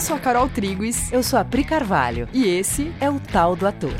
[0.00, 1.12] Eu sou a Carol Triguis.
[1.12, 2.26] Eu sou a Pri Carvalho.
[2.32, 3.92] E esse é o Tal do Ator.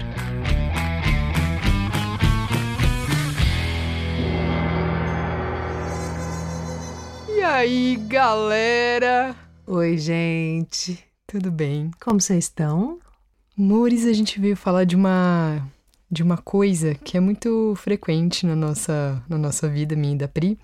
[7.29, 9.37] E aí, galera?
[9.67, 11.05] Oi, gente.
[11.27, 11.91] Tudo bem?
[12.01, 12.99] Como vocês estão?
[13.55, 15.63] Mores, a gente veio falar de uma
[16.11, 20.27] de uma coisa que é muito frequente na nossa na nossa vida, minha e da
[20.27, 20.59] Pri,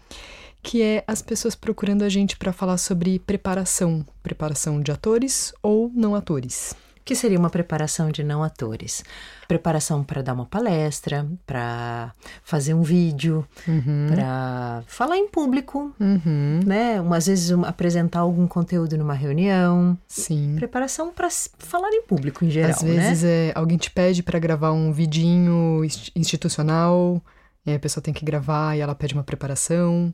[0.66, 5.92] que é as pessoas procurando a gente para falar sobre preparação, preparação de atores ou
[5.94, 6.74] não atores.
[7.04, 9.04] Que seria uma preparação de não atores.
[9.46, 14.08] Preparação para dar uma palestra, para fazer um vídeo, uhum.
[14.12, 16.58] para falar em público, uhum.
[16.66, 16.96] né?
[17.14, 19.96] Às vezes um, apresentar algum conteúdo numa reunião.
[20.08, 20.56] Sim.
[20.56, 21.28] Preparação para
[21.60, 23.50] falar em público em geral, Às vezes né?
[23.50, 25.82] é, alguém te pede para gravar um vidinho
[26.16, 27.22] institucional,
[27.66, 30.12] e a pessoa tem que gravar e ela pede uma preparação.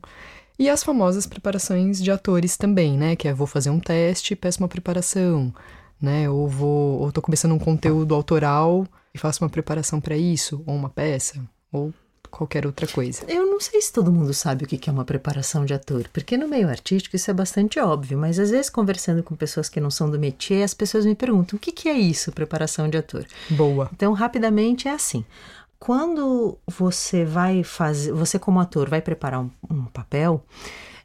[0.57, 3.15] E as famosas preparações de atores também, né?
[3.15, 5.53] Que é vou fazer um teste, peço uma preparação,
[6.01, 6.29] né?
[6.29, 10.75] Ou vou, ou tô começando um conteúdo autoral e faço uma preparação para isso, ou
[10.75, 11.39] uma peça,
[11.71, 11.93] ou
[12.29, 13.23] qualquer outra coisa.
[13.27, 16.35] Eu não sei se todo mundo sabe o que é uma preparação de ator, porque
[16.35, 19.91] no meio artístico isso é bastante óbvio, mas às vezes conversando com pessoas que não
[19.91, 23.25] são do métier, as pessoas me perguntam o que é isso, preparação de ator.
[23.51, 23.89] Boa.
[23.93, 25.23] Então, rapidamente é assim
[25.85, 30.41] quando você vai fazer, você como ator vai preparar um, um, papel,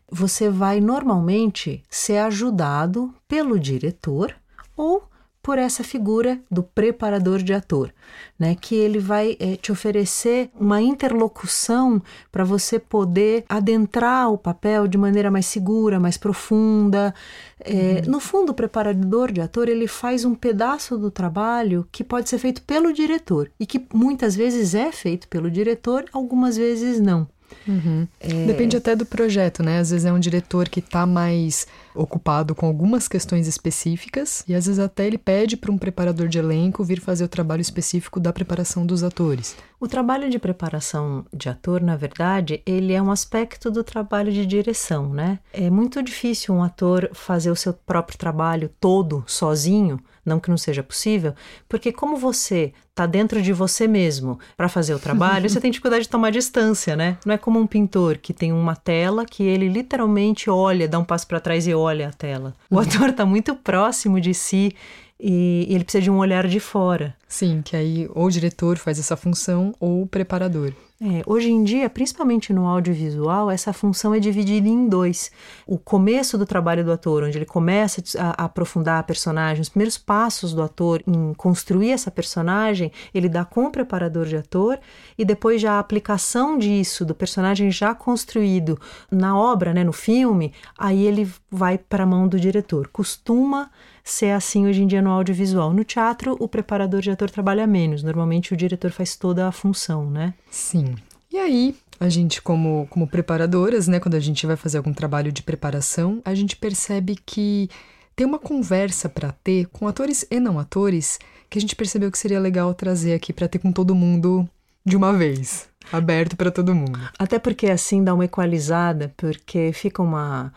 [0.08, 4.36] você vai normalmente ser ajudado pelo diretor
[4.76, 5.02] ou
[5.48, 7.90] por essa figura do preparador de ator,
[8.38, 8.54] né?
[8.54, 14.98] Que ele vai é, te oferecer uma interlocução para você poder adentrar o papel de
[14.98, 17.14] maneira mais segura, mais profunda.
[17.60, 18.02] É.
[18.06, 22.36] No fundo, o preparador de ator ele faz um pedaço do trabalho que pode ser
[22.36, 27.26] feito pelo diretor e que muitas vezes é feito pelo diretor, algumas vezes não.
[27.66, 28.06] Uhum.
[28.20, 28.46] É...
[28.46, 29.78] Depende até do projeto, né?
[29.78, 34.66] Às vezes é um diretor que está mais ocupado com algumas questões específicas e às
[34.66, 38.32] vezes até ele pede para um preparador de elenco vir fazer o trabalho específico da
[38.32, 39.56] preparação dos atores.
[39.80, 44.44] O trabalho de preparação de ator, na verdade, ele é um aspecto do trabalho de
[44.44, 45.38] direção, né?
[45.52, 50.58] É muito difícil um ator fazer o seu próprio trabalho todo sozinho, não que não
[50.58, 51.32] seja possível,
[51.68, 56.02] porque como você está dentro de você mesmo para fazer o trabalho, você tem dificuldade
[56.02, 57.16] de tomar distância, né?
[57.24, 61.04] Não é como um pintor que tem uma tela que ele literalmente olha, dá um
[61.04, 62.52] passo para trás e olha a tela.
[62.68, 62.80] O uhum.
[62.80, 64.74] ator está muito próximo de si
[65.20, 67.14] e, ele precisa de um olhar de fora.
[67.26, 70.72] Sim, que aí ou o diretor faz essa função ou o preparador.
[71.00, 75.30] É, hoje em dia, principalmente no audiovisual, essa função é dividida em dois.
[75.64, 79.68] O começo do trabalho do ator, onde ele começa a, a aprofundar a personagem, os
[79.68, 84.76] primeiros passos do ator em construir essa personagem, ele dá com o preparador de ator,
[85.16, 88.76] e depois já a aplicação disso, do personagem já construído
[89.08, 92.88] na obra, né, no filme, aí ele vai para a mão do diretor.
[92.88, 93.70] Costuma
[94.10, 95.72] ser assim hoje em dia no audiovisual.
[95.72, 98.02] No teatro, o preparador de ator trabalha menos.
[98.02, 100.34] Normalmente o diretor faz toda a função, né?
[100.50, 100.94] Sim.
[101.30, 105.30] E aí, a gente, como, como preparadoras, né, quando a gente vai fazer algum trabalho
[105.30, 107.68] de preparação, a gente percebe que
[108.16, 111.18] tem uma conversa para ter com atores e não atores
[111.50, 114.48] que a gente percebeu que seria legal trazer aqui para ter com todo mundo
[114.84, 116.98] de uma vez, aberto para todo mundo.
[117.18, 120.52] Até porque assim dá uma equalizada, porque fica uma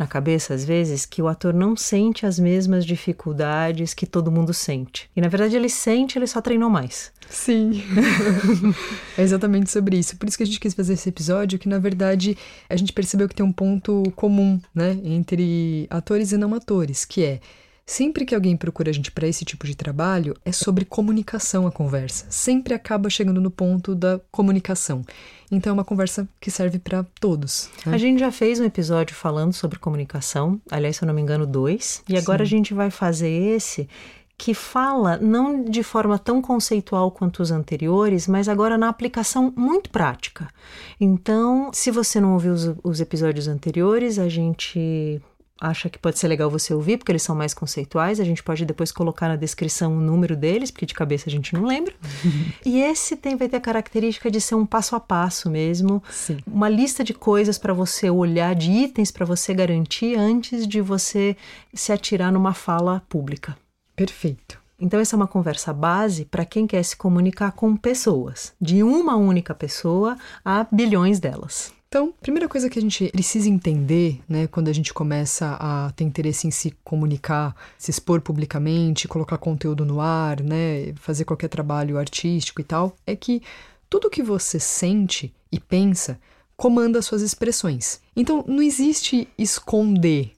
[0.00, 4.54] na cabeça, às vezes, que o ator não sente as mesmas dificuldades que todo mundo
[4.54, 5.10] sente.
[5.14, 7.12] E na verdade ele sente, ele só treinou mais.
[7.28, 7.82] Sim.
[9.18, 10.16] é exatamente sobre isso.
[10.16, 12.34] Por isso que a gente quis fazer esse episódio, que na verdade
[12.66, 17.22] a gente percebeu que tem um ponto comum, né, entre atores e não atores, que
[17.22, 17.40] é
[17.90, 21.72] Sempre que alguém procura a gente para esse tipo de trabalho, é sobre comunicação a
[21.72, 22.24] conversa.
[22.30, 25.04] Sempre acaba chegando no ponto da comunicação.
[25.50, 27.68] Então é uma conversa que serve para todos.
[27.84, 27.92] Né?
[27.92, 31.44] A gente já fez um episódio falando sobre comunicação, aliás, se eu não me engano,
[31.44, 32.54] dois, e agora Sim.
[32.54, 33.88] a gente vai fazer esse
[34.38, 39.90] que fala não de forma tão conceitual quanto os anteriores, mas agora na aplicação muito
[39.90, 40.46] prática.
[41.00, 45.20] Então, se você não ouviu os, os episódios anteriores, a gente
[45.60, 48.18] acha que pode ser legal você ouvir, porque eles são mais conceituais.
[48.18, 51.52] A gente pode depois colocar na descrição o número deles, porque de cabeça a gente
[51.52, 51.92] não lembra.
[52.64, 56.02] e esse tem, vai ter a característica de ser um passo a passo mesmo.
[56.10, 56.38] Sim.
[56.46, 61.36] Uma lista de coisas para você olhar, de itens para você garantir antes de você
[61.74, 63.56] se atirar numa fala pública.
[63.94, 64.58] Perfeito.
[64.80, 69.14] Então, essa é uma conversa base para quem quer se comunicar com pessoas, de uma
[69.14, 71.70] única pessoa a bilhões delas.
[71.92, 76.04] Então, primeira coisa que a gente precisa entender, né, quando a gente começa a ter
[76.04, 81.98] interesse em se comunicar, se expor publicamente, colocar conteúdo no ar, né, fazer qualquer trabalho
[81.98, 83.42] artístico e tal, é que
[83.88, 86.20] tudo que você sente e pensa
[86.56, 88.00] comanda suas expressões.
[88.14, 90.30] Então, não existe esconder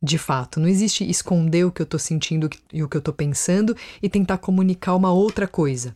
[0.00, 0.60] de fato.
[0.60, 4.08] Não existe esconder o que eu tô sentindo e o que eu tô pensando e
[4.08, 5.92] tentar comunicar uma outra coisa.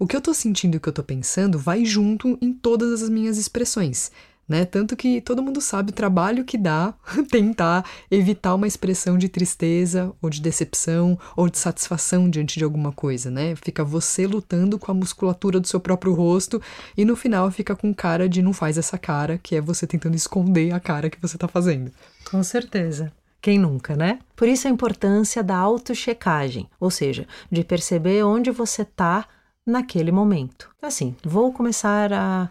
[0.00, 3.04] O que eu tô sentindo e o que eu tô pensando vai junto em todas
[3.04, 4.10] as minhas expressões
[4.48, 4.64] né?
[4.64, 6.94] Tanto que todo mundo sabe o trabalho que dá
[7.30, 12.90] tentar evitar uma expressão de tristeza ou de decepção ou de satisfação diante de alguma
[12.90, 13.54] coisa, né?
[13.56, 16.60] Fica você lutando com a musculatura do seu próprio rosto
[16.96, 20.14] e no final fica com cara de não faz essa cara, que é você tentando
[20.14, 21.90] esconder a cara que você tá fazendo.
[22.30, 23.12] Com certeza.
[23.40, 24.18] Quem nunca, né?
[24.34, 29.26] Por isso a importância da autochecagem, ou seja, de perceber onde você tá
[29.64, 30.70] naquele momento.
[30.82, 32.50] Assim, vou começar a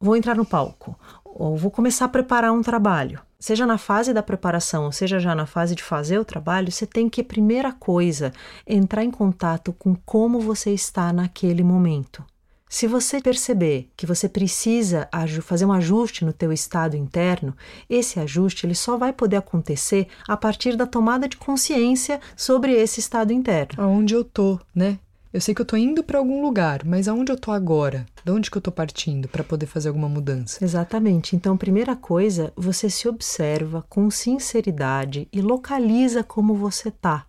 [0.00, 0.98] vou entrar no palco
[1.34, 3.20] ou vou começar a preparar um trabalho.
[3.38, 6.86] Seja na fase da preparação, ou seja já na fase de fazer o trabalho, você
[6.86, 8.32] tem que, primeira coisa,
[8.66, 12.22] entrar em contato com como você está naquele momento.
[12.68, 15.08] Se você perceber que você precisa
[15.42, 17.56] fazer um ajuste no teu estado interno,
[17.88, 23.00] esse ajuste ele só vai poder acontecer a partir da tomada de consciência sobre esse
[23.00, 23.82] estado interno.
[23.82, 25.00] Aonde eu tô, né?
[25.32, 28.04] Eu sei que eu tô indo para algum lugar, mas aonde eu tô agora?
[28.24, 30.64] De onde que eu tô partindo para poder fazer alguma mudança?
[30.64, 31.36] Exatamente.
[31.36, 37.26] Então, primeira coisa, você se observa com sinceridade e localiza como você tá.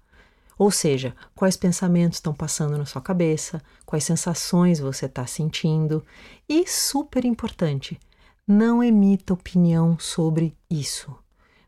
[0.57, 6.03] Ou seja, quais pensamentos estão passando na sua cabeça, quais sensações você está sentindo.
[6.49, 7.99] E, super importante,
[8.47, 11.15] não emita opinião sobre isso.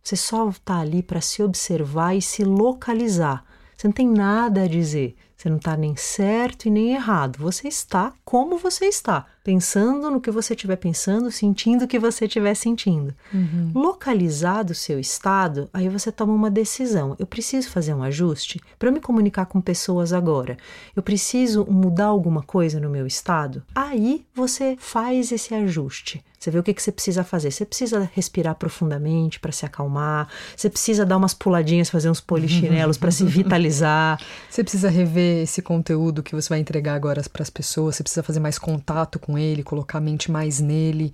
[0.02, 3.46] Você só está ali para se observar e se localizar.
[3.78, 5.16] Você não tem nada a dizer.
[5.44, 7.38] Você não está nem certo e nem errado.
[7.40, 12.28] Você está como você está, pensando no que você estiver pensando, sentindo o que você
[12.28, 13.14] estiver sentindo.
[13.34, 13.74] Uhum.
[13.76, 17.14] Localizado o seu estado, aí você toma uma decisão.
[17.20, 20.56] Eu preciso fazer um ajuste para me comunicar com pessoas agora.
[20.96, 23.64] Eu preciso mudar alguma coisa no meu estado.
[23.76, 26.24] Aí você faz esse ajuste.
[26.44, 27.52] Você vê o que, que você precisa fazer.
[27.52, 30.28] Você precisa respirar profundamente para se acalmar.
[30.54, 34.20] Você precisa dar umas puladinhas, fazer uns polichinelos para se vitalizar.
[34.50, 37.96] Você precisa rever esse conteúdo que você vai entregar agora para as pessoas.
[37.96, 41.14] Você precisa fazer mais contato com ele, colocar a mente mais nele.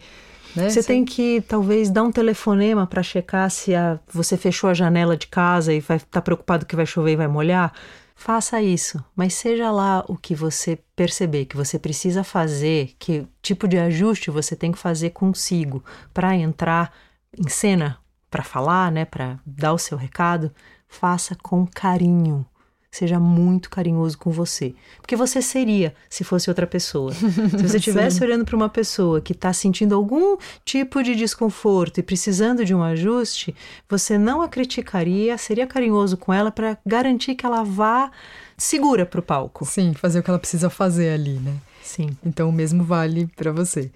[0.55, 0.67] Né?
[0.67, 5.15] Você, tem que talvez dar um telefonema para checar se a, você fechou a janela
[5.15, 7.71] de casa e vai estar tá preocupado que vai chover e vai molhar
[8.19, 13.66] faça isso, mas seja lá o que você perceber que você precisa fazer, que tipo
[13.66, 15.81] de ajuste você tem que fazer consigo
[16.13, 16.94] para entrar
[17.36, 17.98] em cena,
[18.30, 20.54] para falar, né, para dar o seu recado,
[20.86, 22.45] faça com carinho.
[22.91, 24.74] Seja muito carinhoso com você.
[24.97, 27.13] Porque você seria se fosse outra pessoa.
[27.13, 32.03] Se você estivesse olhando para uma pessoa que está sentindo algum tipo de desconforto e
[32.03, 33.56] precisando de um ajuste,
[33.88, 38.12] você não a criticaria, seria carinhoso com ela para garantir que ela vá
[38.57, 39.65] segura para o palco.
[39.65, 41.53] Sim, fazer o que ela precisa fazer ali, né?
[41.83, 42.18] Sim.
[42.25, 43.91] Então o mesmo vale para você.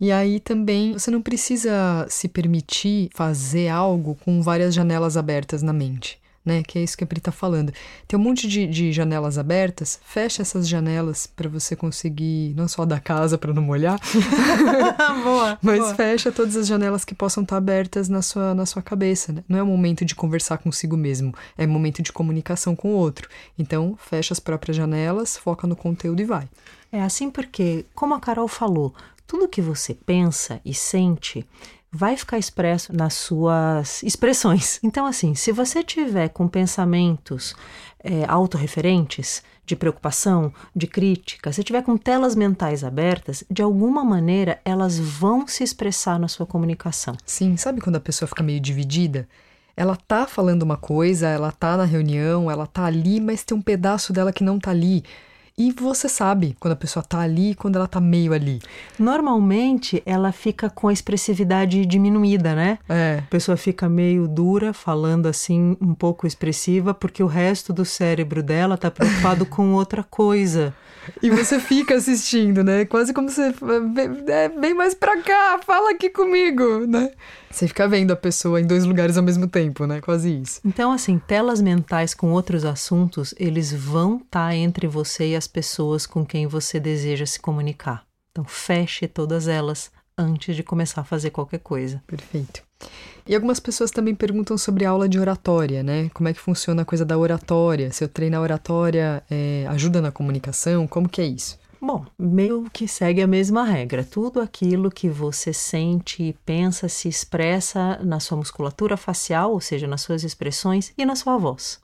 [0.00, 5.72] E aí também você não precisa se permitir fazer algo com várias janelas abertas na
[5.72, 6.62] mente né?
[6.66, 7.72] Que é isso que a Pri tá falando.
[8.08, 12.86] Tem um monte de, de janelas abertas, fecha essas janelas para você conseguir, não só
[12.86, 14.00] da casa para não molhar,
[15.22, 15.94] boa, mas boa.
[15.94, 19.44] fecha todas as janelas que possam estar tá abertas na sua, na sua cabeça, né?
[19.46, 23.28] Não é o momento de conversar consigo mesmo, é momento de comunicação com o outro.
[23.58, 26.48] Então, fecha as próprias janelas, foca no conteúdo e vai.
[26.90, 28.94] É assim porque, como a Carol falou,
[29.26, 31.46] tudo que você pensa e sente
[31.90, 34.78] vai ficar expresso nas suas expressões.
[34.82, 37.54] Então, assim, se você tiver com pensamentos
[38.02, 44.58] é, autorreferentes, de preocupação, de crítica, se tiver com telas mentais abertas, de alguma maneira
[44.64, 47.14] elas vão se expressar na sua comunicação.
[47.26, 49.28] Sim, sabe quando a pessoa fica meio dividida?
[49.76, 53.62] Ela tá falando uma coisa, ela tá na reunião, ela tá ali, mas tem um
[53.62, 55.04] pedaço dela que não tá ali.
[55.58, 58.60] E você sabe quando a pessoa tá ali e quando ela tá meio ali.
[58.96, 62.78] Normalmente ela fica com a expressividade diminuída, né?
[62.88, 63.22] É.
[63.26, 68.40] A pessoa fica meio dura, falando assim, um pouco expressiva, porque o resto do cérebro
[68.40, 70.72] dela tá preocupado com outra coisa.
[71.22, 72.84] E você fica assistindo, né?
[72.84, 73.54] Quase como você.
[74.28, 77.10] É, vem mais pra cá, fala aqui comigo, né?
[77.50, 80.00] Você fica vendo a pessoa em dois lugares ao mesmo tempo, né?
[80.00, 80.60] Quase isso.
[80.64, 85.46] Então, assim, telas mentais com outros assuntos, eles vão estar tá entre você e as
[85.46, 88.04] pessoas com quem você deseja se comunicar.
[88.30, 92.02] Então, feche todas elas antes de começar a fazer qualquer coisa.
[92.06, 92.62] Perfeito.
[93.28, 96.08] E algumas pessoas também perguntam sobre aula de oratória, né?
[96.14, 97.92] Como é que funciona a coisa da oratória?
[97.92, 100.86] Se eu treinar oratória, é, ajuda na comunicação?
[100.86, 101.58] Como que é isso?
[101.78, 104.02] Bom, meio que segue a mesma regra.
[104.02, 110.00] Tudo aquilo que você sente pensa se expressa na sua musculatura facial, ou seja, nas
[110.00, 111.78] suas expressões e na sua voz.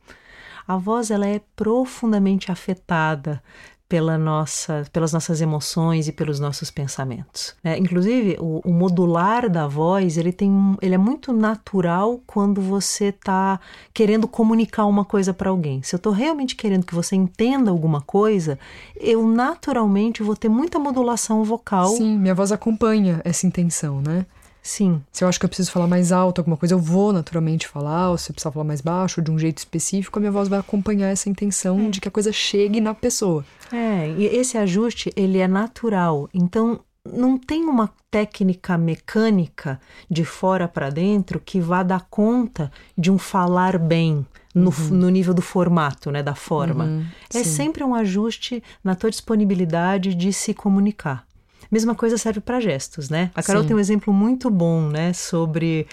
[0.66, 3.42] A voz ela é profundamente afetada
[3.88, 7.54] pela nossa, pelas nossas emoções e pelos nossos pensamentos.
[7.62, 10.50] É, inclusive, o, o, modular da voz ele, tem,
[10.80, 13.60] ele é muito natural quando você está
[13.92, 15.82] querendo comunicar uma coisa para alguém.
[15.82, 18.58] Se eu estou realmente querendo que você entenda alguma coisa,
[18.96, 21.88] eu naturalmente vou ter muita modulação vocal.
[21.88, 24.24] Sim, minha voz acompanha essa intenção, né?
[24.64, 25.02] Sim.
[25.12, 28.10] Se eu acho que eu preciso falar mais alto, alguma coisa, eu vou naturalmente falar,
[28.10, 30.58] ou se eu precisar falar mais baixo, de um jeito específico, a minha voz vai
[30.58, 31.90] acompanhar essa intenção é.
[31.90, 33.44] de que a coisa chegue na pessoa.
[33.70, 36.30] É, e esse ajuste, ele é natural.
[36.32, 39.78] Então, não tem uma técnica mecânica
[40.10, 44.26] de fora para dentro que vá dar conta de um falar bem.
[44.54, 44.88] No, uhum.
[44.90, 46.84] no nível do formato, né, da forma.
[46.84, 47.04] Uhum,
[47.34, 51.26] é sempre um ajuste na tua disponibilidade de se comunicar.
[51.70, 53.30] Mesma coisa serve para gestos, né?
[53.34, 53.68] A Carol Sim.
[53.68, 55.86] tem um exemplo muito bom, né, sobre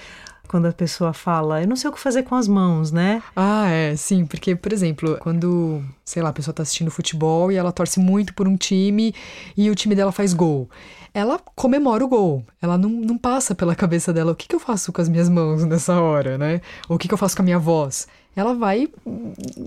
[0.52, 3.24] quando a pessoa fala, eu não sei o que fazer com as mãos, né?
[3.34, 7.56] Ah, é, sim, porque, por exemplo, quando, sei lá, a pessoa tá assistindo futebol e
[7.56, 9.16] ela torce muito por um time
[9.56, 10.70] e o time dela faz gol.
[11.14, 14.60] Ela comemora o gol, ela não, não passa pela cabeça dela o que, que eu
[14.60, 16.60] faço com as minhas mãos nessa hora, né?
[16.90, 18.88] Ou o que, que eu faço com a minha voz ela vai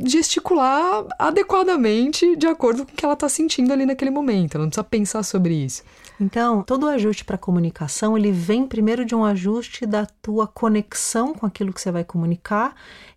[0.07, 4.55] gesticular adequadamente de acordo com o que ela está sentindo ali naquele momento.
[4.55, 5.83] Ela não precisa pensar sobre isso.
[6.21, 11.45] Então, todo ajuste para comunicação, ele vem primeiro de um ajuste da tua conexão com
[11.45, 12.75] aquilo que você vai comunicar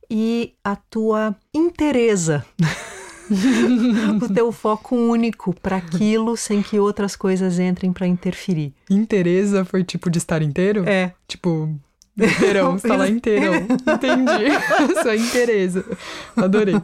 [0.10, 2.46] e a tua interesa.
[4.22, 8.74] o teu foco único para aquilo sem que outras coisas entrem para interferir.
[8.89, 10.88] Interesa foi tipo de estar inteiro?
[10.88, 11.13] É.
[11.27, 11.70] Tipo,
[12.17, 13.55] Inteirão, você tá lá inteirão.
[13.55, 14.51] Entendi.
[15.03, 15.86] Sua interesa.
[16.36, 16.75] Adorei.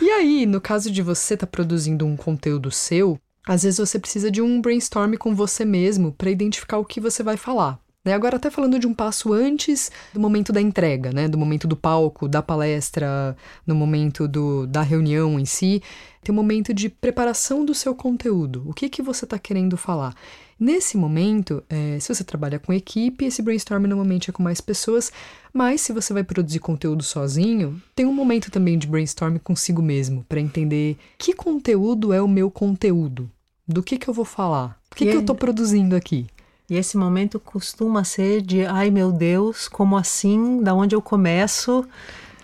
[0.00, 3.98] E aí, no caso de você estar tá produzindo um conteúdo seu, às vezes você
[3.98, 7.80] precisa de um brainstorm com você mesmo para identificar o que você vai falar.
[8.04, 8.14] Né?
[8.14, 11.28] Agora, até falando de um passo antes do momento da entrega, né?
[11.28, 15.82] do momento do palco, da palestra, no momento do, da reunião em si,
[16.22, 18.62] tem um momento de preparação do seu conteúdo.
[18.66, 20.14] O que, que você está querendo falar?
[20.60, 25.12] Nesse momento, é, se você trabalha com equipe, esse brainstorm normalmente é com mais pessoas,
[25.52, 30.24] mas se você vai produzir conteúdo sozinho, tem um momento também de brainstorm consigo mesmo,
[30.28, 33.30] para entender que conteúdo é o meu conteúdo,
[33.68, 36.26] do que, que eu vou falar, o que, que eu estou produzindo aqui.
[36.68, 40.60] E esse momento costuma ser de, ai meu Deus, como assim?
[40.60, 41.86] Da onde eu começo?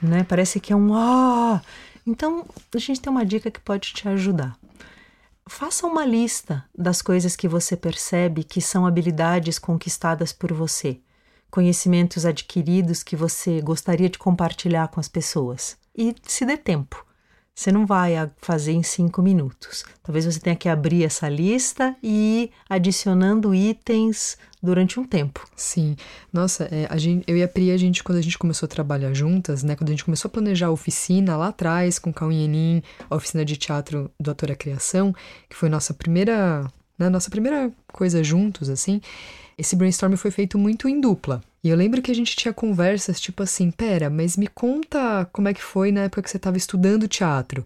[0.01, 0.25] Né?
[0.25, 1.61] Parece que é um ah.
[2.07, 4.57] Então, a gente tem uma dica que pode te ajudar.
[5.47, 11.01] Faça uma lista das coisas que você percebe que são habilidades conquistadas por você,
[11.51, 15.77] conhecimentos adquiridos que você gostaria de compartilhar com as pessoas.
[15.95, 17.05] E se dê tempo.
[17.55, 19.85] Você não vai fazer em cinco minutos.
[20.03, 25.47] Talvez você tenha que abrir essa lista e ir adicionando itens durante um tempo.
[25.55, 25.95] Sim.
[26.33, 28.69] Nossa, é, a gente, eu e a Pri, a gente, quando a gente começou a
[28.69, 29.77] trabalhar juntas, né?
[29.77, 33.45] Quando a gente começou a planejar a oficina lá atrás, com Cauã Enin, a oficina
[33.45, 35.15] de teatro do Ator a Criação,
[35.49, 36.67] que foi nossa primeira,
[36.99, 39.01] né, nossa primeira coisa juntos, assim,
[39.57, 41.41] esse brainstorm foi feito muito em dupla.
[41.65, 45.49] E eu lembro que a gente tinha conversas tipo assim: pera, mas me conta como
[45.49, 47.65] é que foi na época que você estava estudando teatro.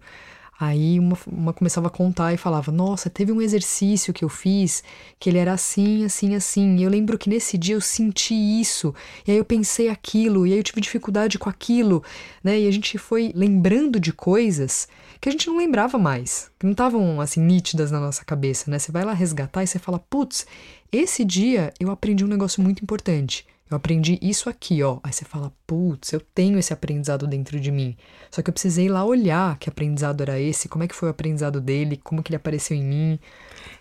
[0.57, 4.83] Aí uma, uma, começava a contar e falava: Nossa, teve um exercício que eu fiz
[5.19, 6.77] que ele era assim, assim, assim.
[6.77, 8.95] E eu lembro que nesse dia eu senti isso,
[9.27, 12.01] e aí eu pensei aquilo, e aí eu tive dificuldade com aquilo,
[12.41, 12.57] né?
[12.57, 14.87] E a gente foi lembrando de coisas
[15.19, 18.79] que a gente não lembrava mais, que não estavam assim nítidas na nossa cabeça, né?
[18.79, 20.47] Você vai lá resgatar e você fala: Putz,
[20.89, 23.45] esse dia eu aprendi um negócio muito importante.
[23.69, 24.99] Eu aprendi isso aqui, ó.
[25.03, 27.95] Aí você fala, putz, eu tenho esse aprendizado dentro de mim.
[28.31, 31.07] Só que eu precisei ir lá olhar que aprendizado era esse, como é que foi
[31.07, 33.19] o aprendizado dele, como que ele apareceu em mim.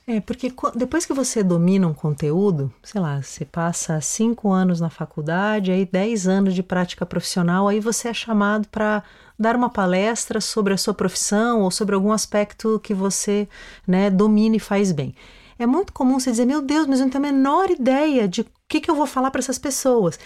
[0.07, 4.91] É, porque depois que você domina um conteúdo, sei lá, você passa cinco anos na
[4.91, 9.03] faculdade, aí dez anos de prática profissional, aí você é chamado para
[9.39, 13.49] dar uma palestra sobre a sua profissão ou sobre algum aspecto que você
[13.87, 15.15] né, domina e faz bem.
[15.59, 18.47] É muito comum você dizer, meu Deus, mas eu não tenho a menor ideia de
[18.69, 20.19] que, que eu vou falar para essas pessoas.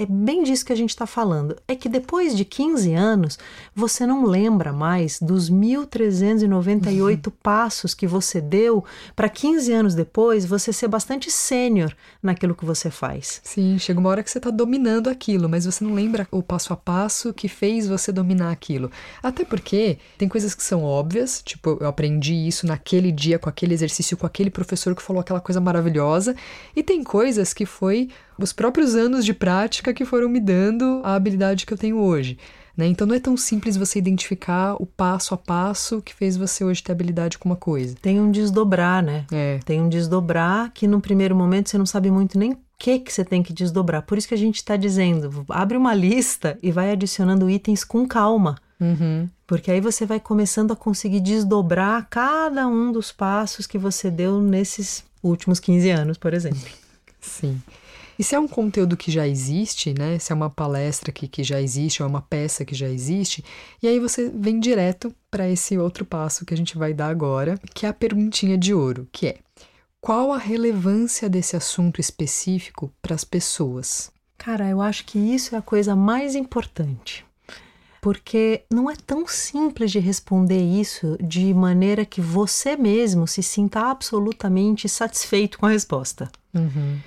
[0.00, 1.54] É bem disso que a gente está falando.
[1.68, 3.38] É que depois de 15 anos,
[3.74, 7.32] você não lembra mais dos 1.398 uhum.
[7.42, 8.82] passos que você deu
[9.14, 13.42] para 15 anos depois você ser bastante sênior naquilo que você faz.
[13.44, 16.72] Sim, chega uma hora que você está dominando aquilo, mas você não lembra o passo
[16.72, 18.90] a passo que fez você dominar aquilo.
[19.22, 23.74] Até porque tem coisas que são óbvias, tipo, eu aprendi isso naquele dia, com aquele
[23.74, 26.34] exercício, com aquele professor que falou aquela coisa maravilhosa,
[26.74, 28.08] e tem coisas que foi
[28.44, 32.38] os próprios anos de prática que foram me dando a habilidade que eu tenho hoje.
[32.76, 32.86] Né?
[32.86, 36.82] Então não é tão simples você identificar o passo a passo que fez você hoje
[36.82, 37.94] ter habilidade com uma coisa.
[38.00, 39.26] Tem um desdobrar, né?
[39.30, 39.60] É.
[39.64, 43.12] Tem um desdobrar que no primeiro momento você não sabe muito nem o que, que
[43.12, 44.02] você tem que desdobrar.
[44.02, 48.08] Por isso que a gente está dizendo, abre uma lista e vai adicionando itens com
[48.08, 48.56] calma.
[48.80, 49.28] Uhum.
[49.46, 54.40] Porque aí você vai começando a conseguir desdobrar cada um dos passos que você deu
[54.40, 56.66] nesses últimos 15 anos, por exemplo.
[57.20, 57.60] Sim.
[58.20, 60.18] E se é um conteúdo que já existe, né?
[60.18, 63.42] Se é uma palestra que, que já existe, ou é uma peça que já existe,
[63.82, 67.58] e aí você vem direto para esse outro passo que a gente vai dar agora,
[67.74, 69.38] que é a perguntinha de ouro, que é
[70.02, 74.12] qual a relevância desse assunto específico para as pessoas?
[74.36, 77.24] Cara, eu acho que isso é a coisa mais importante.
[78.02, 83.80] Porque não é tão simples de responder isso de maneira que você mesmo se sinta
[83.80, 86.30] absolutamente satisfeito com a resposta.
[86.52, 86.98] Uhum.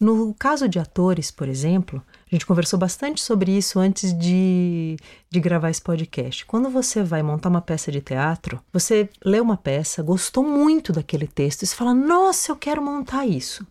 [0.00, 2.00] No caso de atores, por exemplo,
[2.30, 4.96] a gente conversou bastante sobre isso antes de,
[5.28, 6.46] de gravar esse podcast.
[6.46, 11.26] Quando você vai montar uma peça de teatro, você lê uma peça, gostou muito daquele
[11.26, 13.66] texto e você fala: Nossa, eu quero montar isso.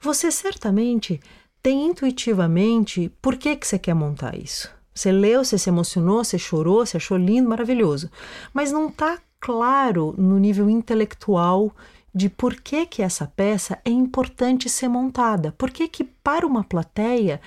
[0.00, 1.20] Você certamente
[1.62, 4.68] tem intuitivamente por que, que você quer montar isso.
[4.92, 8.10] Você leu, você se emocionou, você chorou, você achou lindo, maravilhoso.
[8.52, 11.72] Mas não está claro no nível intelectual
[12.14, 15.52] de por que, que essa peça é importante ser montada.
[15.52, 17.40] Por que, que para uma plateia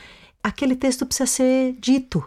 [0.46, 2.24] aquele texto precisa ser dito.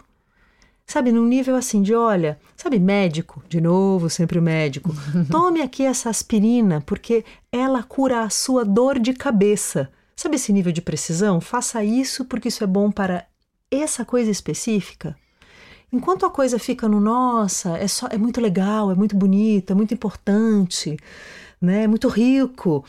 [0.85, 4.91] Sabe, num nível assim de, olha, sabe, médico, de novo, sempre o médico,
[5.31, 9.89] tome aqui essa aspirina porque ela cura a sua dor de cabeça.
[10.15, 11.39] Sabe esse nível de precisão?
[11.39, 13.25] Faça isso porque isso é bom para
[13.71, 15.15] essa coisa específica.
[15.93, 19.75] Enquanto a coisa fica no nossa, é só é muito legal, é muito bonito, é
[19.75, 20.97] muito importante,
[21.61, 21.83] né?
[21.83, 22.83] É muito rico.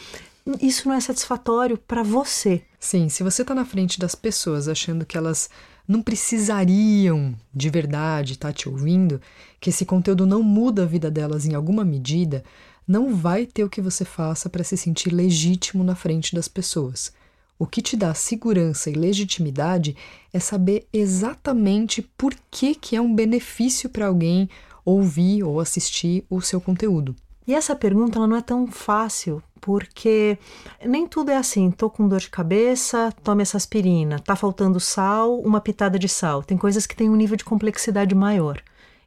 [0.61, 2.63] Isso não é satisfatório para você.
[2.79, 5.51] Sim, se você está na frente das pessoas achando que elas
[5.87, 9.21] não precisariam de verdade estar tá te ouvindo,
[9.61, 12.45] que esse conteúdo não muda a vida delas em alguma medida,
[12.87, 17.13] não vai ter o que você faça para se sentir legítimo na frente das pessoas.
[17.59, 19.95] O que te dá segurança e legitimidade
[20.33, 24.49] é saber exatamente por que, que é um benefício para alguém
[24.85, 27.15] ouvir ou assistir o seu conteúdo.
[27.51, 30.39] E essa pergunta ela não é tão fácil, porque
[30.87, 31.69] nem tudo é assim.
[31.69, 34.21] Tô com dor de cabeça, tome essa aspirina.
[34.21, 36.45] Tá faltando sal, uma pitada de sal.
[36.45, 38.63] Tem coisas que têm um nível de complexidade maior.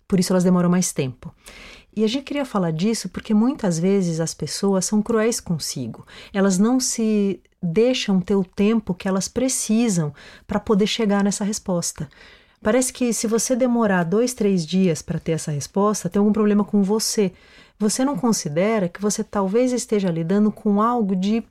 [0.06, 1.34] Por isso elas demoram mais tempo.
[1.96, 6.06] E a gente queria falar disso porque muitas vezes as pessoas são cruéis consigo.
[6.34, 10.14] Elas não se deixam ter o tempo que elas precisam
[10.46, 12.10] para poder chegar nessa resposta.
[12.62, 16.66] Parece que se você demorar dois, três dias para ter essa resposta, tem algum problema
[16.66, 17.32] com você.
[17.80, 21.44] Você não considera que você talvez esteja lidando com algo de,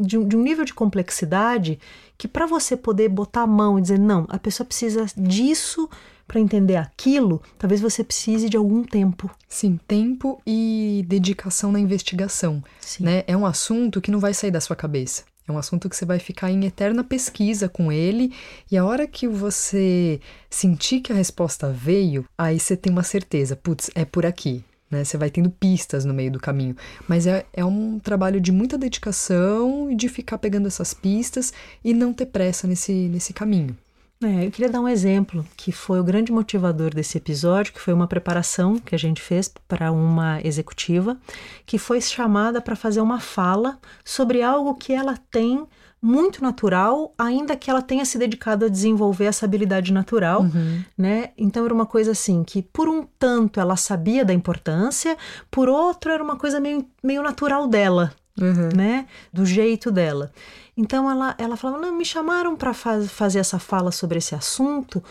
[0.00, 1.78] de, um nível de complexidade
[2.16, 5.88] que, para você poder botar a mão e dizer, não, a pessoa precisa disso
[6.26, 9.30] para entender aquilo, talvez você precise de algum tempo.
[9.48, 12.62] Sim, tempo e dedicação na investigação.
[12.80, 13.04] Sim.
[13.04, 13.24] Né?
[13.26, 15.24] É um assunto que não vai sair da sua cabeça.
[15.48, 18.34] É um assunto que você vai ficar em eterna pesquisa com ele,
[18.70, 23.56] e a hora que você sentir que a resposta veio, aí você tem uma certeza,
[23.56, 24.62] putz, é por aqui.
[24.90, 25.04] Né?
[25.04, 26.76] Você vai tendo pistas no meio do caminho.
[27.06, 31.52] Mas é, é um trabalho de muita dedicação e de ficar pegando essas pistas
[31.84, 33.76] e não ter pressa nesse, nesse caminho.
[34.20, 37.94] É, eu queria dar um exemplo que foi o grande motivador desse episódio, que foi
[37.94, 41.16] uma preparação que a gente fez para uma executiva,
[41.64, 45.64] que foi chamada para fazer uma fala sobre algo que ela tem
[46.00, 50.82] muito natural, ainda que ela tenha se dedicado a desenvolver essa habilidade natural, uhum.
[50.96, 51.30] né?
[51.36, 55.16] Então era uma coisa assim que por um tanto ela sabia da importância,
[55.50, 58.68] por outro era uma coisa meio, meio natural dela, uhum.
[58.74, 59.06] né?
[59.32, 60.30] Do jeito dela.
[60.76, 65.02] Então ela, ela falava: não, me chamaram para faz, fazer essa fala sobre esse assunto,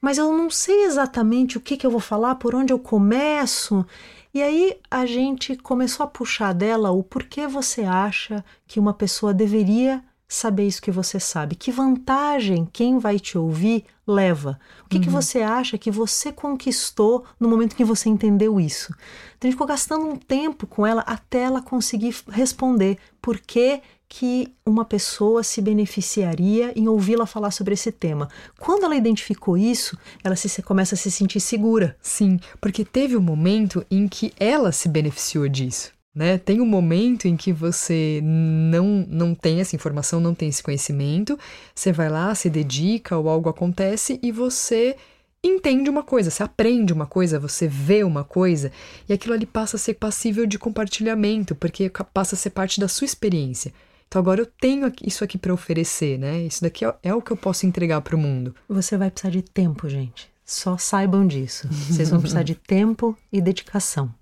[0.00, 3.86] mas eu não sei exatamente o que, que eu vou falar, por onde eu começo.
[4.34, 9.32] E aí a gente começou a puxar dela o porquê você acha que uma pessoa
[9.32, 10.02] deveria
[10.34, 11.54] saber isso que você sabe.
[11.54, 14.58] Que vantagem quem vai te ouvir leva?
[14.84, 15.02] O que, uhum.
[15.02, 18.94] que você acha que você conquistou no momento que você entendeu isso?
[19.36, 23.82] Então a gente ficou gastando um tempo com ela até ela conseguir responder por que
[24.08, 28.28] que uma pessoa se beneficiaria em ouvi-la falar sobre esse tema.
[28.60, 31.96] Quando ela identificou isso, ela se, começa a se sentir segura.
[32.02, 35.92] Sim, porque teve um momento em que ela se beneficiou disso.
[36.14, 36.36] Né?
[36.36, 41.38] Tem um momento em que você não, não tem essa informação, não tem esse conhecimento,
[41.74, 44.96] você vai lá, se dedica ou algo acontece e você
[45.42, 48.70] entende uma coisa, você aprende uma coisa, você vê uma coisa
[49.08, 52.88] e aquilo ali passa a ser passível de compartilhamento, porque passa a ser parte da
[52.88, 53.72] sua experiência.
[54.06, 56.42] Então agora eu tenho isso aqui para oferecer, né?
[56.42, 58.54] Isso daqui é, é o que eu posso entregar para o mundo.
[58.68, 60.30] Você vai precisar de tempo, gente.
[60.44, 61.66] Só saibam disso.
[61.88, 64.12] Vocês vão precisar de tempo e dedicação.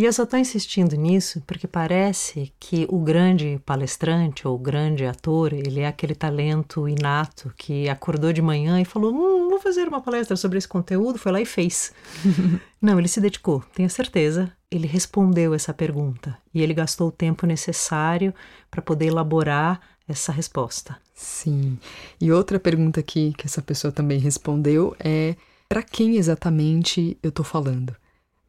[0.00, 5.04] E eu só estou insistindo nisso porque parece que o grande palestrante ou o grande
[5.04, 9.86] ator, ele é aquele talento inato que acordou de manhã e falou: hum, vou fazer
[9.86, 11.92] uma palestra sobre esse conteúdo, foi lá e fez.
[12.80, 14.50] Não, ele se dedicou, tenho certeza.
[14.70, 18.32] Ele respondeu essa pergunta e ele gastou o tempo necessário
[18.70, 20.96] para poder elaborar essa resposta.
[21.14, 21.78] Sim.
[22.18, 25.36] E outra pergunta aqui que essa pessoa também respondeu é
[25.68, 27.94] para quem exatamente eu estou falando?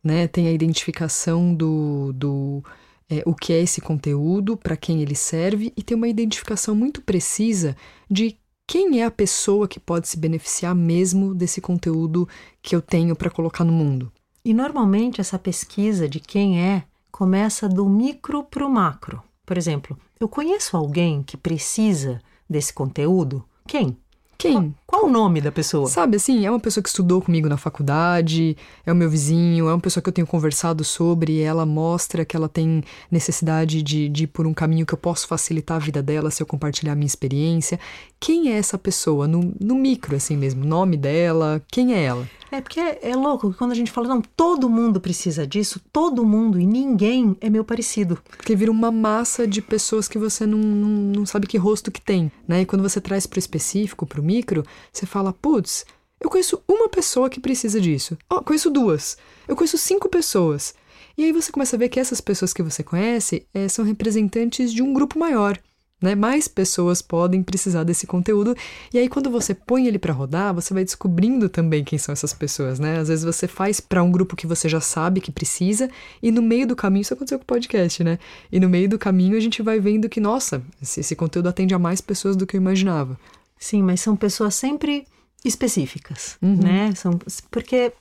[0.03, 0.27] Né?
[0.27, 2.63] Tem a identificação do, do
[3.09, 7.01] é, o que é esse conteúdo, para quem ele serve, e tem uma identificação muito
[7.01, 7.75] precisa
[8.09, 12.27] de quem é a pessoa que pode se beneficiar mesmo desse conteúdo
[12.61, 14.11] que eu tenho para colocar no mundo.
[14.45, 19.21] E normalmente essa pesquisa de quem é começa do micro para o macro.
[19.45, 23.43] Por exemplo, eu conheço alguém que precisa desse conteúdo?
[23.67, 23.97] Quem?
[24.41, 24.54] Quem?
[24.88, 25.88] Qual, qual, o nome da pessoa?
[25.88, 29.73] Sabe, assim, é uma pessoa que estudou comigo na faculdade, é o meu vizinho, é
[29.73, 34.10] uma pessoa que eu tenho conversado sobre, e ela mostra que ela tem necessidade de,
[34.10, 36.93] de ir por um caminho que eu posso facilitar a vida dela se eu compartilhar
[36.93, 37.80] a minha experiência.
[38.19, 39.27] Quem é essa pessoa?
[39.27, 42.27] No, no micro, assim mesmo, nome dela, quem é ela?
[42.51, 45.80] É porque é, é, louco que quando a gente fala, não, todo mundo precisa disso,
[45.91, 48.19] todo mundo e ninguém é meu parecido.
[48.30, 52.01] Porque vira uma massa de pessoas que você não, não, não sabe que rosto que
[52.01, 52.62] tem, né?
[52.62, 55.86] E quando você traz para o específico, para o micro, você fala, putz,
[56.20, 58.17] eu conheço uma pessoa que precisa disso.
[58.30, 59.17] Oh, conheço duas.
[59.48, 60.74] Eu conheço cinco pessoas.
[61.17, 64.72] E aí você começa a ver que essas pessoas que você conhece é, são representantes
[64.72, 65.60] de um grupo maior
[66.02, 66.15] né?
[66.15, 68.56] Mais pessoas podem precisar desse conteúdo.
[68.91, 72.34] E aí, quando você põe ele para rodar, você vai descobrindo também quem são essas
[72.34, 72.98] pessoas, né?
[72.98, 75.89] Às vezes você faz para um grupo que você já sabe que precisa,
[76.22, 78.17] e no meio do caminho, isso aconteceu com o podcast, né?
[78.52, 81.76] E no meio do caminho a gente vai vendo que, nossa, esse, esse conteúdo atende
[81.76, 83.17] a mais pessoas do que eu imaginava.
[83.62, 85.06] Sim, mas são pessoas sempre
[85.45, 86.58] específicas, uhum.
[86.58, 86.93] né?
[86.95, 87.17] São,
[87.50, 87.93] porque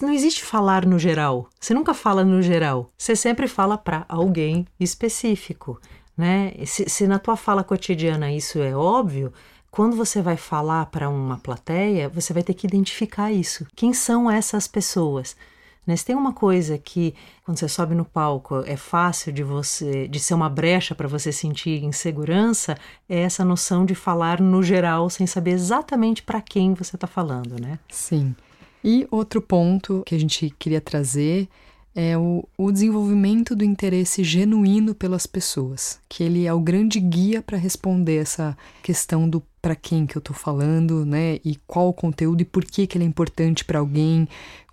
[0.00, 1.50] não existe falar no geral.
[1.60, 2.90] Você nunca fala no geral.
[2.96, 5.80] Você sempre fala para alguém específico
[6.18, 6.52] né?
[6.66, 9.32] Se, se na tua fala cotidiana isso é óbvio,
[9.70, 13.64] quando você vai falar para uma plateia, você vai ter que identificar isso.
[13.76, 15.36] Quem são essas pessoas?
[15.88, 15.96] Né?
[15.96, 20.20] Se tem uma coisa que, quando você sobe no palco, é fácil de você, de
[20.20, 22.76] ser uma brecha para você sentir insegurança,
[23.08, 27.58] é essa noção de falar no geral, sem saber exatamente para quem você está falando,
[27.58, 27.78] né?
[27.88, 28.36] Sim.
[28.84, 31.48] E outro ponto que a gente queria trazer
[32.00, 37.42] é o, o desenvolvimento do interesse genuíno pelas pessoas, que ele é o grande guia
[37.42, 41.40] para responder essa questão do para quem que eu estou falando, né?
[41.44, 44.28] E qual o conteúdo e por que que ele é importante para alguém,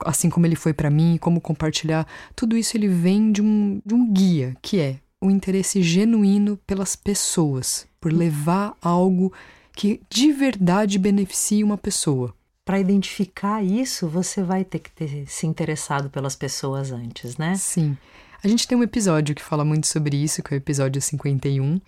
[0.06, 2.06] assim como ele foi para mim, como compartilhar.
[2.36, 6.96] Tudo isso ele vem de um, de um guia, que é o interesse genuíno pelas
[6.96, 9.34] pessoas, por levar algo
[9.76, 12.36] que de verdade beneficie uma pessoa
[12.66, 17.56] para identificar isso, você vai ter que ter se interessado pelas pessoas antes, né?
[17.56, 17.96] Sim.
[18.44, 21.80] A gente tem um episódio que fala muito sobre isso, que é o episódio 51,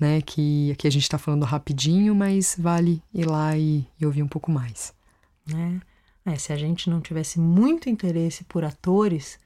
[0.00, 0.22] né?
[0.22, 4.28] Que aqui a gente está falando rapidinho, mas vale ir lá e, e ouvir um
[4.28, 4.94] pouco mais.
[6.24, 6.32] É.
[6.32, 9.38] é, se a gente não tivesse muito interesse por atores,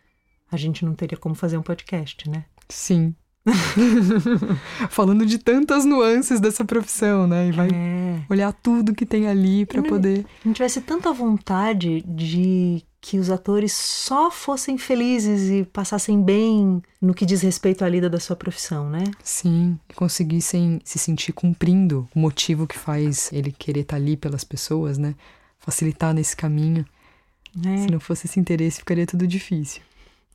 [0.50, 2.44] a gente não teria como fazer um podcast, né?
[2.68, 3.14] Sim,
[4.90, 7.48] Falando de tantas nuances dessa profissão, né?
[7.48, 8.20] E vai é.
[8.28, 10.26] olhar tudo que tem ali para poder.
[10.44, 17.14] Não tivesse tanta vontade de que os atores só fossem felizes e passassem bem no
[17.14, 19.04] que diz respeito à lida da sua profissão, né?
[19.22, 24.42] Sim, conseguissem se sentir cumprindo o motivo que faz ele querer estar tá ali pelas
[24.42, 25.14] pessoas, né?
[25.58, 26.84] Facilitar nesse caminho.
[27.64, 27.76] É.
[27.78, 29.82] Se não fosse esse interesse, ficaria tudo difícil.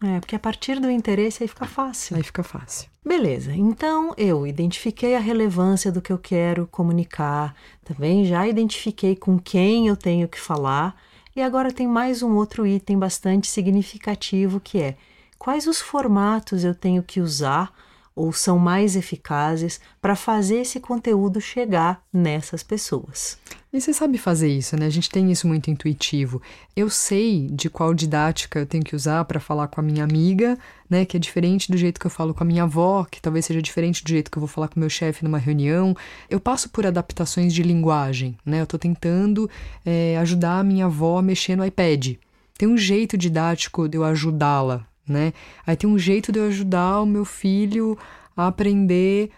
[0.04, 2.18] É, porque a partir do interesse aí fica fácil.
[2.18, 2.90] Aí fica fácil.
[3.06, 9.40] Beleza, então eu identifiquei a relevância do que eu quero comunicar, também já identifiquei com
[9.40, 10.96] quem eu tenho que falar,
[11.36, 14.98] e agora tem mais um outro item bastante significativo que é
[15.38, 17.74] quais os formatos eu tenho que usar
[18.16, 23.38] ou são mais eficazes para fazer esse conteúdo chegar nessas pessoas.
[23.74, 24.86] E você sabe fazer isso, né?
[24.86, 26.42] A gente tem isso muito intuitivo.
[26.76, 30.58] Eu sei de qual didática eu tenho que usar para falar com a minha amiga,
[30.90, 31.06] né?
[31.06, 33.62] Que é diferente do jeito que eu falo com a minha avó, que talvez seja
[33.62, 35.96] diferente do jeito que eu vou falar com o meu chefe numa reunião.
[36.30, 38.60] Eu passo por adaptações de linguagem, né?
[38.60, 39.50] Eu estou tentando
[39.86, 42.16] é, ajudar a minha avó a mexer no iPad.
[42.58, 45.34] Tem um jeito didático de eu ajudá-la, né?
[45.68, 47.98] Aí tem um jeito de eu ajudar o meu filho
[48.36, 49.30] a aprender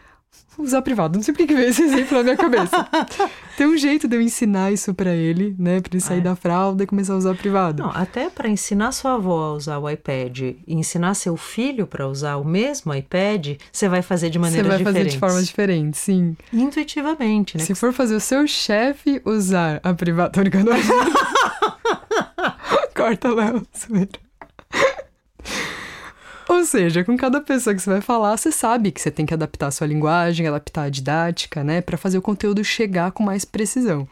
[0.58, 1.18] usar privado.
[1.18, 2.88] Não sei por que veio esse exemplo na minha cabeça.
[3.58, 5.82] Tem um jeito de eu ensinar isso para ele, né?
[5.82, 6.22] Pra ele sair é.
[6.22, 7.84] da fralda e começar a usar privado.
[7.84, 12.08] Não, até para ensinar sua avó a usar o iPad e ensinar seu filho para
[12.08, 14.80] usar o mesmo iPad, você vai fazer de maneiras diferentes.
[14.80, 15.14] Você vai diferentes.
[15.14, 16.36] fazer de formas diferentes, sim.
[16.52, 17.64] Intuitivamente, né?
[17.64, 20.30] Se for fazer o seu chefe usar a privada...
[20.34, 20.72] Tô brincando.
[22.96, 23.66] Corta, Léo.
[26.50, 29.34] Ou seja, com cada pessoa que você vai falar, você sabe que você tem que
[29.34, 33.46] adaptar a sua linguagem, adaptar a didática, né, para fazer o conteúdo chegar com mais
[33.46, 34.08] precisão.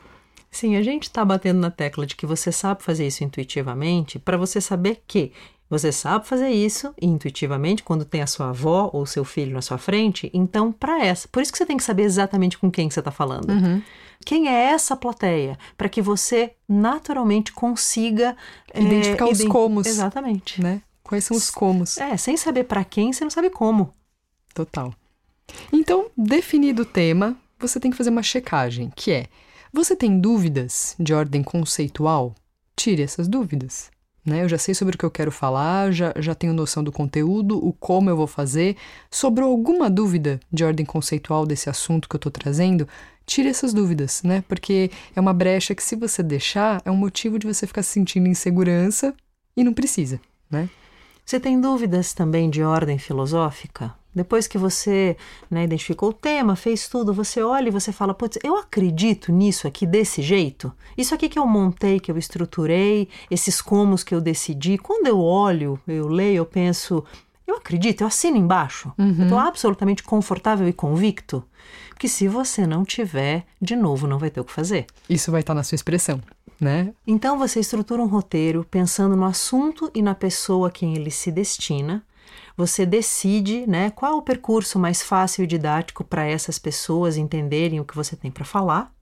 [0.49, 4.37] Sim, a gente está batendo na tecla de que você sabe fazer isso intuitivamente para
[4.37, 5.31] você saber que
[5.69, 9.77] você sabe fazer isso intuitivamente quando tem a sua avó ou seu filho na sua
[9.77, 10.29] frente.
[10.33, 13.11] Então, para essa, por isso que você tem que saber exatamente com quem você está
[13.11, 13.49] falando.
[13.49, 13.81] Uhum.
[14.25, 15.57] Quem é essa plateia?
[15.77, 18.35] Para que você naturalmente consiga
[18.75, 19.87] identificar é, os comos.
[19.87, 20.61] Exatamente.
[20.61, 20.81] Né?
[21.11, 21.97] Quais são os comos?
[21.97, 23.93] É, sem saber para quem, você não sabe como.
[24.53, 24.95] Total.
[25.69, 29.27] Então, definido o tema, você tem que fazer uma checagem, que é:
[29.73, 32.33] você tem dúvidas de ordem conceitual?
[32.77, 33.91] Tire essas dúvidas.
[34.25, 34.43] Né?
[34.43, 37.57] Eu já sei sobre o que eu quero falar, já, já tenho noção do conteúdo,
[37.57, 38.77] o como eu vou fazer.
[39.09, 42.87] Sobrou alguma dúvida de ordem conceitual desse assunto que eu estou trazendo?
[43.25, 44.45] Tire essas dúvidas, né?
[44.47, 47.89] Porque é uma brecha que, se você deixar, é um motivo de você ficar se
[47.89, 49.13] sentindo insegurança
[49.57, 50.17] e não precisa,
[50.49, 50.69] né?
[51.31, 53.95] Você tem dúvidas também de ordem filosófica?
[54.13, 55.15] Depois que você
[55.49, 59.65] né, identificou o tema, fez tudo, você olha e você fala: Putz, eu acredito nisso
[59.65, 60.73] aqui desse jeito?
[60.97, 64.77] Isso aqui que eu montei, que eu estruturei, esses comos que eu decidi.
[64.77, 67.01] Quando eu olho, eu leio, eu penso:
[67.45, 68.91] Eu acredito, eu assino embaixo.
[68.97, 69.15] Uhum.
[69.17, 71.43] Eu estou absolutamente confortável e convicto.
[71.89, 74.85] Porque se você não tiver, de novo, não vai ter o que fazer.
[75.09, 76.21] Isso vai estar na sua expressão.
[76.59, 76.93] Né?
[77.07, 81.31] Então você estrutura um roteiro pensando no assunto e na pessoa a quem ele se
[81.31, 82.03] destina
[82.55, 87.85] você decide né, qual o percurso mais fácil e didático para essas pessoas entenderem o
[87.85, 88.93] que você tem para falar.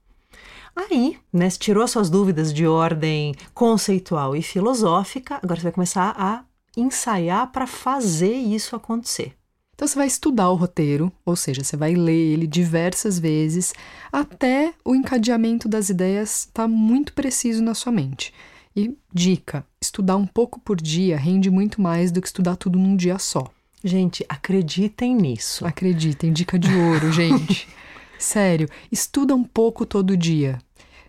[0.74, 6.44] Aí, né, tirou suas dúvidas de ordem conceitual e filosófica, agora você vai começar a
[6.76, 9.34] ensaiar para fazer isso acontecer.
[9.74, 13.72] Então você vai estudar o roteiro, ou seja, você vai ler ele diversas vezes
[14.12, 18.32] até o encadeamento das ideias estar tá muito preciso na sua mente.
[18.76, 22.94] E dica: estudar um pouco por dia rende muito mais do que estudar tudo num
[22.94, 23.50] dia só.
[23.82, 25.66] Gente, acreditem nisso.
[25.66, 27.66] Acreditem, dica de ouro, gente.
[28.18, 30.58] Sério, estuda um pouco todo dia.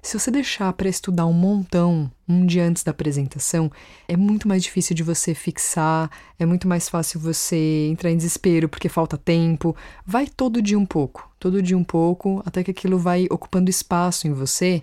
[0.01, 3.71] Se você deixar para estudar um montão um dia antes da apresentação,
[4.07, 6.09] é muito mais difícil de você fixar,
[6.39, 9.75] é muito mais fácil você entrar em desespero porque falta tempo.
[10.05, 14.27] Vai todo dia um pouco, todo dia um pouco, até que aquilo vai ocupando espaço
[14.27, 14.81] em você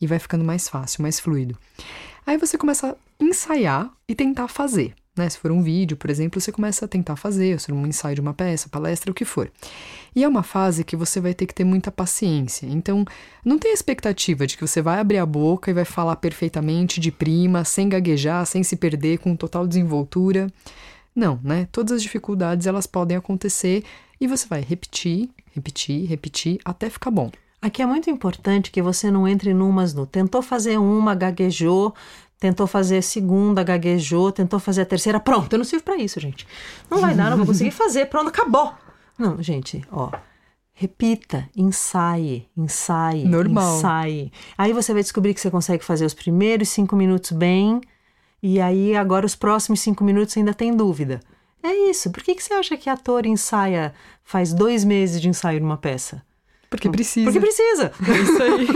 [0.00, 1.56] e vai ficando mais fácil, mais fluido.
[2.26, 4.94] Aí você começa a ensaiar e tentar fazer.
[5.16, 5.28] Né?
[5.28, 8.14] Se for um vídeo, por exemplo, você começa a tentar fazer, se for um ensaio
[8.14, 9.50] de uma peça, palestra, o que for.
[10.14, 12.66] E é uma fase que você vai ter que ter muita paciência.
[12.66, 13.04] Então,
[13.44, 17.10] não tem expectativa de que você vai abrir a boca e vai falar perfeitamente de
[17.10, 20.48] prima, sem gaguejar, sem se perder, com total desenvoltura.
[21.14, 21.66] Não, né?
[21.72, 23.82] Todas as dificuldades elas podem acontecer
[24.20, 27.30] e você vai repetir, repetir, repetir até ficar bom.
[27.60, 31.94] Aqui é muito importante que você não entre numas no tentou fazer uma, gaguejou,
[32.38, 36.20] tentou fazer a segunda, gaguejou, tentou fazer a terceira, pronto, eu não sirvo para isso,
[36.20, 36.46] gente.
[36.90, 38.74] Não vai dar, não vou conseguir fazer, pronto, acabou.
[39.18, 40.10] Não, gente, ó,
[40.74, 43.78] repita, ensaie, ensaie, Normal.
[43.78, 44.32] ensaie.
[44.58, 47.80] Aí você vai descobrir que você consegue fazer os primeiros cinco minutos bem,
[48.42, 51.20] e aí agora os próximos cinco minutos ainda tem dúvida.
[51.62, 52.10] É isso.
[52.10, 56.22] Por que, que você acha que ator ensaia, faz dois meses de ensaio numa peça?
[56.76, 57.24] Porque precisa.
[57.24, 57.92] Porque precisa.
[58.06, 58.66] É isso aí.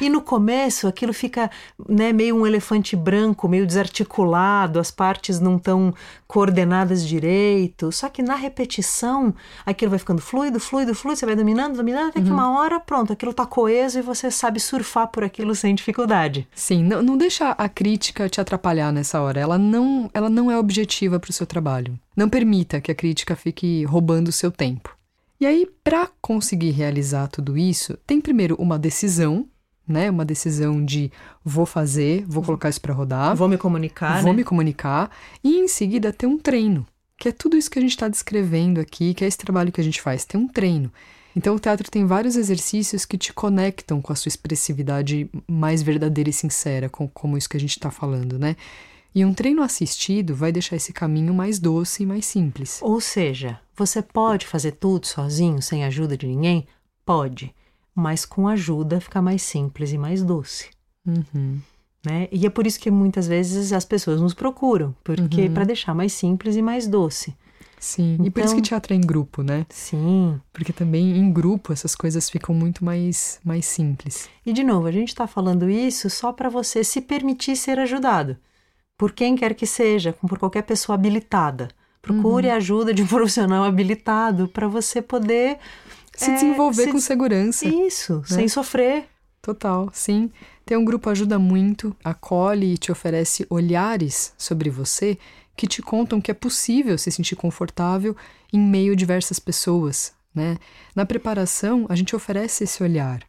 [0.00, 1.50] e no começo aquilo fica
[1.88, 5.92] né, meio um elefante branco, meio desarticulado, as partes não estão
[6.26, 7.92] coordenadas direito.
[7.92, 9.34] Só que na repetição
[9.66, 12.24] aquilo vai ficando fluido, fluido, fluido, você vai dominando, dominando, até uhum.
[12.24, 16.48] que uma hora, pronto, aquilo está coeso e você sabe surfar por aquilo sem dificuldade.
[16.54, 19.40] Sim, não, não deixa a crítica te atrapalhar nessa hora.
[19.40, 21.98] Ela não, ela não é objetiva para o seu trabalho.
[22.16, 24.96] Não permita que a crítica fique roubando o seu tempo.
[25.42, 29.48] E aí, para conseguir realizar tudo isso, tem primeiro uma decisão,
[29.88, 30.08] né?
[30.08, 31.10] Uma decisão de
[31.44, 33.34] vou fazer, vou colocar isso para rodar.
[33.34, 34.22] Vou me comunicar.
[34.22, 34.36] Vou né?
[34.36, 35.10] me comunicar.
[35.42, 36.86] E em seguida ter um treino,
[37.18, 39.80] que é tudo isso que a gente está descrevendo aqui, que é esse trabalho que
[39.80, 40.92] a gente faz, tem um treino.
[41.34, 46.30] Então, o teatro tem vários exercícios que te conectam com a sua expressividade mais verdadeira
[46.30, 48.54] e sincera, com, como isso que a gente está falando, né?
[49.12, 52.78] E um treino assistido vai deixar esse caminho mais doce e mais simples.
[52.80, 56.66] Ou seja, você pode fazer tudo sozinho, sem ajuda de ninguém?
[57.04, 57.54] Pode.
[57.94, 60.70] Mas com ajuda fica mais simples e mais doce.
[61.06, 61.60] Uhum.
[62.04, 62.28] Né?
[62.32, 65.54] E é por isso que muitas vezes as pessoas nos procuram, porque Uhum.
[65.54, 67.34] para deixar mais simples e mais doce.
[67.78, 69.66] Sim, e por isso que Então- teatro é em grupo, né?
[69.68, 70.40] Sim.
[70.52, 74.28] Porque também em grupo essas coisas ficam muito mais, mais simples.
[74.46, 78.36] E de novo, a gente está falando isso só para você se permitir ser ajudado.
[78.96, 81.68] Por quem quer que seja, por qualquer pessoa habilitada.
[82.02, 82.52] Procure Uhum.
[82.52, 85.58] a ajuda de um profissional habilitado para você poder
[86.16, 87.66] Se É, desenvolver se com segurança.
[87.66, 89.04] Isso, sem sofrer.
[89.40, 90.30] Total, sim.
[90.66, 95.16] Ter um grupo ajuda muito, acolhe e te oferece olhares sobre você
[95.56, 98.16] que te contam que é possível se sentir confortável
[98.52, 100.58] em meio a diversas pessoas, né?
[100.94, 103.20] Na preparação, a gente oferece esse olhar,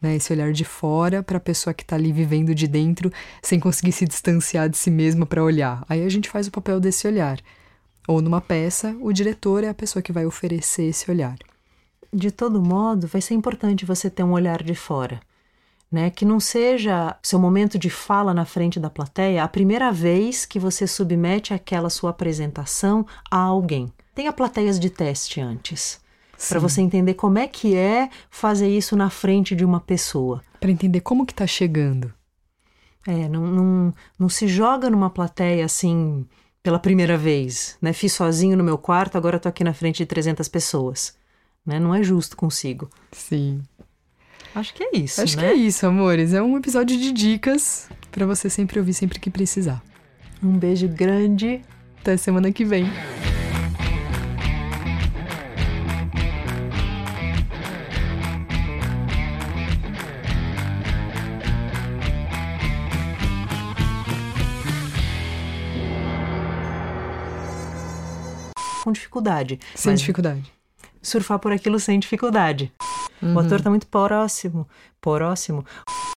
[0.00, 0.14] né?
[0.16, 3.12] Esse olhar de fora para a pessoa que está ali vivendo de dentro,
[3.42, 5.84] sem conseguir se distanciar de si mesma para olhar.
[5.88, 7.38] Aí a gente faz o papel desse olhar.
[8.06, 11.36] Ou numa peça, o diretor é a pessoa que vai oferecer esse olhar.
[12.12, 15.20] De todo modo, vai ser importante você ter um olhar de fora.
[15.90, 20.44] Né, que não seja seu momento de fala na frente da plateia a primeira vez
[20.44, 23.92] que você submete aquela sua apresentação a alguém.
[24.12, 26.00] Tenha plateias de teste antes
[26.48, 30.42] para você entender como é que é fazer isso na frente de uma pessoa.
[30.60, 32.12] Para entender como que está chegando.
[33.06, 36.26] É, não, não, não se joga numa plateia assim
[36.66, 37.92] pela primeira vez, né?
[37.92, 41.14] Fiz sozinho no meu quarto, agora estou aqui na frente de 300 pessoas.
[41.64, 41.78] Né?
[41.78, 42.90] Não é justo consigo.
[43.12, 43.62] Sim.
[44.52, 45.42] Acho que é isso, Acho né?
[45.44, 46.32] que é isso, amores.
[46.32, 49.80] É um episódio de dicas para você sempre ouvir sempre que precisar.
[50.42, 51.60] Um beijo grande.
[52.00, 52.86] Até semana que vem.
[68.86, 69.58] Com dificuldade.
[69.74, 70.44] Sem dificuldade.
[71.02, 72.72] Surfar por aquilo sem dificuldade.
[73.20, 73.34] Uhum.
[73.34, 74.68] O ator tá muito próximo.
[75.00, 75.64] Próximo.